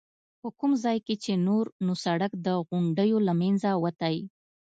په 0.41 0.47
کوم 0.59 0.71
ځای 0.83 0.97
کې 1.05 1.15
چې 1.23 1.31
نور 1.47 1.65
نو 1.85 1.93
سړک 2.03 2.31
د 2.45 2.47
غونډیو 2.67 3.17
له 3.27 3.33
منځه 3.41 3.69
وتی. 3.83 4.15